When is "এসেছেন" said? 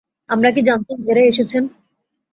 1.23-1.63